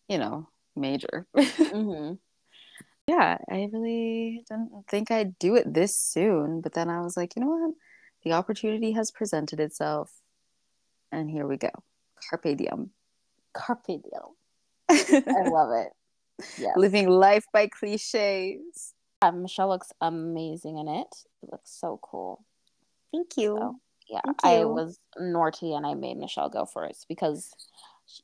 [0.08, 1.26] you know, major.
[1.36, 2.14] mm-hmm.
[3.06, 7.36] Yeah, I really didn't think I'd do it this soon, but then I was like,
[7.36, 7.74] you know what?
[8.24, 10.10] The opportunity has presented itself,
[11.12, 11.70] and here we go.
[12.30, 12.90] Carpe diem.
[13.52, 14.32] Carpe diem.
[14.88, 15.92] I love it.
[16.58, 16.72] Yeah.
[16.76, 18.94] Living life by cliches.
[19.22, 21.14] Yeah, Michelle looks amazing in it.
[21.42, 22.44] It looks so cool.
[23.12, 23.56] Thank you.
[23.58, 23.76] So,
[24.08, 24.50] yeah, Thank you.
[24.50, 27.54] I was naughty and I made Michelle go first because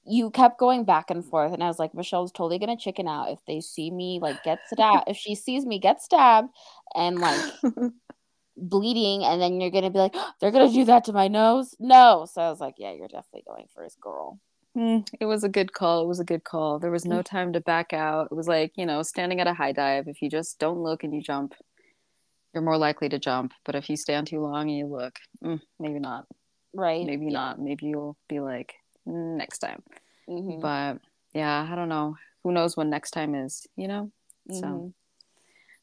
[0.04, 3.30] you kept going back and forth and I was like, Michelle's totally gonna chicken out
[3.30, 6.48] if they see me like get stabbed if she sees me get stabbed
[6.94, 7.40] and like
[8.56, 11.74] bleeding and then you're gonna be like, they're gonna do that to my nose.
[11.78, 12.26] No.
[12.30, 14.38] So I was like, Yeah, you're definitely going first, girl.
[14.76, 16.02] Mm, it was a good call.
[16.02, 16.78] It was a good call.
[16.78, 17.24] There was no mm.
[17.24, 18.28] time to back out.
[18.30, 20.06] It was like, you know, standing at a high dive.
[20.06, 21.54] If you just don't look and you jump,
[22.54, 23.52] you're more likely to jump.
[23.64, 26.26] But if you stand too long and you look, mm, maybe not.
[26.72, 27.04] Right.
[27.04, 27.32] Maybe yeah.
[27.32, 27.60] not.
[27.60, 28.74] Maybe you'll be like,
[29.06, 29.82] next time.
[30.28, 30.60] Mm-hmm.
[30.60, 30.98] But
[31.34, 32.16] yeah, I don't know.
[32.44, 34.10] Who knows when next time is, you know?
[34.50, 34.60] Mm-hmm.
[34.60, 34.92] So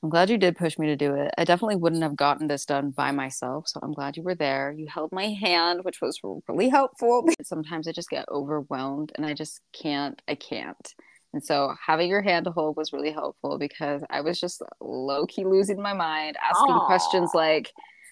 [0.03, 1.31] I'm glad you did push me to do it.
[1.37, 3.67] I definitely wouldn't have gotten this done by myself.
[3.67, 4.71] So I'm glad you were there.
[4.71, 7.27] You held my hand, which was really helpful.
[7.43, 10.93] Sometimes I just get overwhelmed and I just can't, I can't.
[11.33, 15.25] And so having your hand to hold was really helpful because I was just low
[15.25, 16.85] key losing my mind, asking Aww.
[16.85, 17.71] questions like,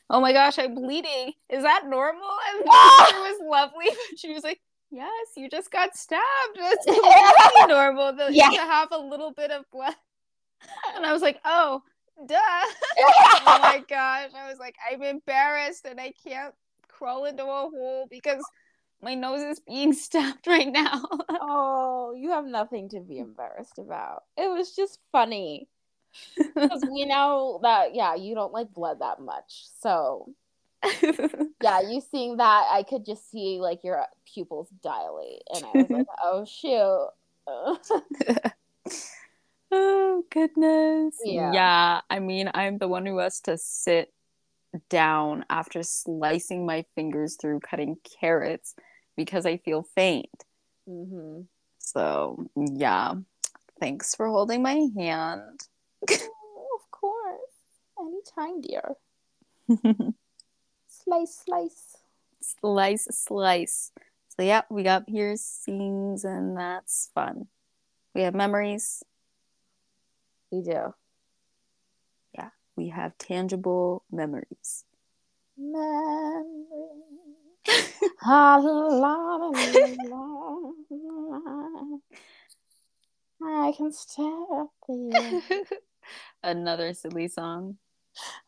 [0.09, 1.33] oh my gosh, I'm bleeding.
[1.49, 2.29] Is that normal?
[2.49, 3.89] And the was lovely.
[4.17, 4.59] She was like,
[4.95, 6.23] yes, you just got stabbed.
[6.55, 8.49] That's totally normal to, yeah.
[8.49, 9.95] to have a little bit of blood
[10.95, 11.81] and I was like, oh,
[12.27, 12.35] duh.
[12.37, 14.31] oh my gosh.
[14.35, 16.53] I was like, I'm embarrassed and I can't
[16.87, 18.41] crawl into a hole because
[19.01, 21.03] my nose is being stabbed right now.
[21.29, 24.23] oh, you have nothing to be embarrassed about.
[24.37, 25.67] It was just funny.
[26.37, 29.65] Because we know that, yeah, you don't like blood that much.
[29.81, 30.29] So,
[31.61, 35.43] yeah, you seeing that, I could just see like your pupils dilate.
[35.53, 37.09] And I was like, oh, shoot.
[39.71, 41.17] Oh goodness.
[41.23, 41.51] Yeah.
[41.51, 42.01] Yeah.
[42.09, 44.13] I mean, I'm the one who has to sit
[44.89, 48.75] down after slicing my fingers through cutting carrots
[49.17, 50.29] because I feel faint.
[50.87, 51.41] Mm-hmm.
[51.79, 53.15] So yeah.
[53.79, 55.59] Thanks for holding my hand.
[56.09, 57.41] oh, of course.
[57.99, 58.95] Anytime, dear.
[61.05, 61.97] slice, slice.
[62.41, 63.91] Slice, slice.
[64.35, 67.47] So yeah, we got piercings and that's fun.
[68.13, 69.03] We have memories
[70.51, 70.93] we do.
[72.33, 74.85] Yeah, we have tangible memories.
[75.57, 76.45] Memories.
[83.47, 84.25] I can stare
[84.61, 85.51] at the
[86.43, 87.77] Another silly song.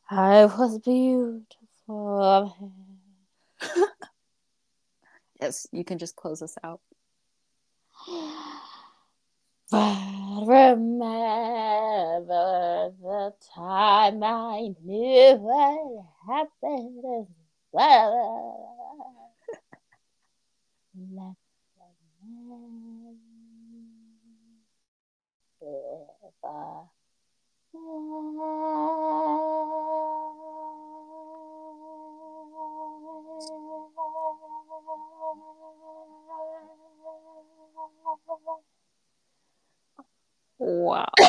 [0.10, 1.67] I was beautiful.
[5.40, 6.82] yes, you can just close us out.
[9.70, 11.04] But remember
[13.02, 17.28] the time I knew what happened as
[17.74, 18.78] well.
[40.60, 41.08] Wow.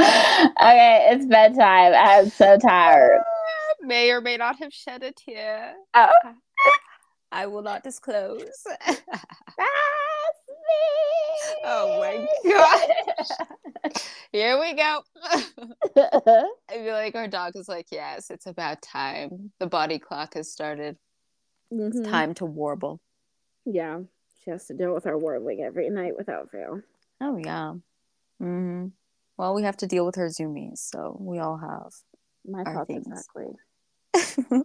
[0.00, 1.92] okay, it's bedtime.
[1.94, 3.20] I'm so tired.
[3.82, 5.74] May or may not have shed a tear.
[5.94, 6.08] Oh.
[7.32, 8.44] I will not disclose.
[8.86, 9.00] That's
[9.56, 9.64] me.
[11.64, 12.88] Oh my god.
[14.32, 15.02] Here we go.
[16.70, 19.52] I feel like our dog is like, yes, it's about time.
[19.58, 20.96] The body clock has started.
[21.70, 22.10] It's Mhm.
[22.10, 23.00] time to warble.
[23.64, 24.02] Yeah,
[24.42, 26.80] she has to deal with her warbling every night without fail.
[27.20, 27.74] Oh yeah.
[28.38, 28.88] hmm
[29.36, 31.92] Well, we have to deal with her zoomies, so we all have.
[32.46, 33.06] My Our thoughts things.
[33.06, 34.64] exactly.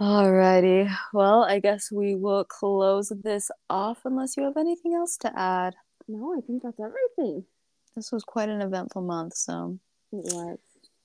[0.00, 0.94] Alrighty.
[1.12, 5.74] Well, I guess we will close this off unless you have anything else to add.
[6.06, 7.46] No, I think that's everything.
[7.94, 9.78] This was quite an eventful month, so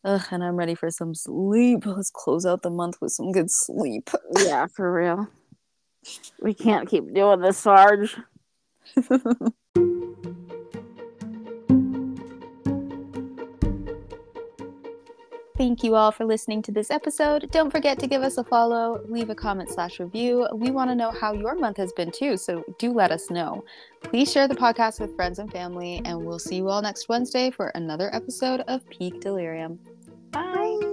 [0.03, 1.85] Ugh, and I'm ready for some sleep.
[1.85, 4.09] Let's close out the month with some good sleep.
[4.39, 5.27] Yeah, for real.
[6.41, 8.15] We can't keep doing this, Sarge.
[15.61, 17.51] Thank you all for listening to this episode.
[17.51, 20.47] Don't forget to give us a follow, leave a comment slash review.
[20.55, 23.63] We want to know how your month has been too, so do let us know.
[24.01, 27.51] Please share the podcast with friends and family, and we'll see you all next Wednesday
[27.51, 29.77] for another episode of Peak Delirium.
[30.31, 30.90] Bye.